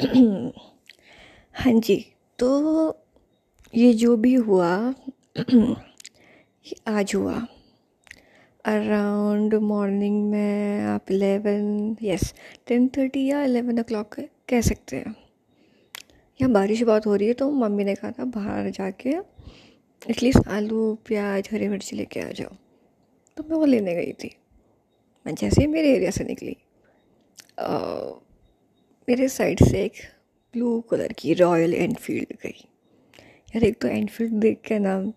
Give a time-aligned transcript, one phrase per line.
[1.54, 1.96] हाँ जी
[2.38, 2.48] तो
[3.74, 4.70] ये जो भी हुआ
[5.38, 7.34] ये आज हुआ।
[8.64, 12.34] अराउंड मॉर्निंग में आप इलेवन यस
[12.66, 14.14] टेन थर्टी या एलेवन ओ क्लॉक
[14.48, 15.14] कह सकते हैं।
[16.40, 19.10] यहाँ बारिश बहुत हो रही है तो मम्मी ने कहा था बाहर जाके
[20.10, 22.56] एटलीस्ट आलू प्याज हरी मिर्ची लेके आ जाओ।
[23.36, 24.36] तो मैं वो लेने गई थी।
[25.26, 26.56] मैं जैसे ही मेरे एरिया से निकली
[27.58, 27.66] आ,
[29.08, 29.92] मेरे साइड से एक
[30.52, 32.64] ब्लू कलर की रॉयल एनफील्ड गई।
[33.48, 35.12] यार, एक तो एनफील्ड देख के ना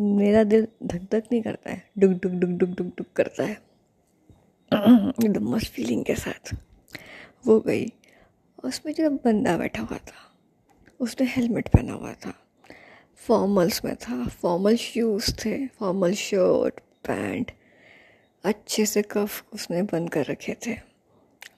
[0.00, 3.68] मेरा दिल धक धक नहीं करता है। डुक डुक डुक डुक डुक डुक करता है।
[5.24, 6.56] एकदम मस्त फीलिंग के साथ
[7.46, 7.86] वो गई।
[8.64, 10.38] उसमें जो बंदा बैठा हुआ था,
[11.00, 12.34] उसने हेलमेट पहना हुआ था।
[13.16, 17.50] फॉर्मल्स में था। फॉर्मल शूज़ थे। फॉर्मल शर्ट पैंट
[18.44, 20.87] अच्छे से कफ उसने बंद कर रखे थे।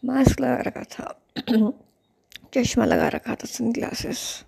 [0.04, 1.22] मास्क लगा रखा था।
[2.54, 4.44] चश्मा लगा रखा था सन ग्लासेस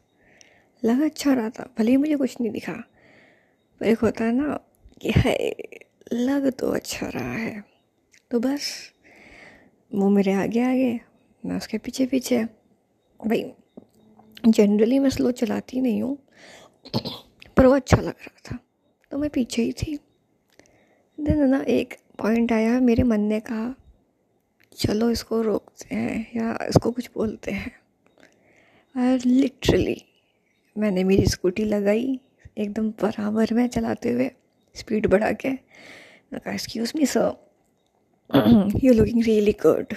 [0.85, 2.73] लगा अच्छा रहा था, भले ही मुझे कुछ नहीं दिखा।
[3.81, 4.59] पर एक होता है ना
[5.01, 5.37] कि है
[6.13, 7.65] लग तो अच्छा रहा है।
[8.31, 8.93] तो बस,
[9.95, 11.01] वो मेरे आगे आगे
[11.47, 12.45] मैं उसके पीछे पीछे।
[13.21, 13.53] भाई
[14.47, 16.17] जनरली मैं स्लो चलाती नहीं हूँ,
[17.57, 18.59] पर वो अच्छा लग रहा था।
[19.11, 19.99] तो मैं पीछे ही थी।
[21.19, 23.75] देन ना एक पॉइंट आया मेरे मन ने कहा
[24.77, 27.73] चलो इसको रोकते हैं या इसको कुछ बोलते हैं।
[28.95, 30.03] और लिटरली
[30.77, 32.21] मैंने मेरी स्कूटी लगाई,
[32.59, 34.31] एकदम बराबर में चलाते हुए
[34.77, 37.33] स्पीड बढ़ा के। मैं कहा excuse me sir
[38.85, 39.95] you looking really good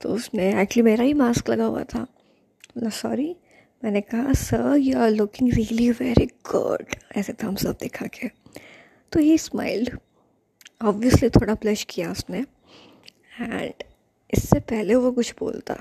[0.00, 3.34] तो उसने एक्चुअली मेरा ही मास्क लगा हुआ था। बोला सॉरी
[3.82, 8.28] मैंने कहा sir you are looking really very good ऐसे थम्स अप दिखा के।
[9.12, 9.98] तो ही स्माइल्ड
[10.82, 12.44] ऑब्वियसली थोड़ा ब्लश किया उसने।
[13.40, 13.82] एंड
[14.34, 15.76] इससे पहले वो कुछ बोलता।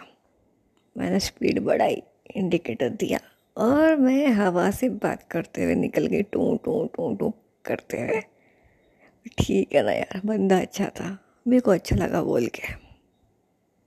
[0.95, 2.02] मैंने स्पीड बढ़ाई
[2.36, 3.19] इंडिकेटर दिया
[3.58, 7.33] और मैं हवा से बात करते हुए निकल गई। टू टू टू टू
[7.66, 8.22] करते हुए।
[9.38, 11.17] ठीक है ना यार, बंदा अच्छा था।
[11.47, 12.87] मेरे को अच्छा लगा बोल के।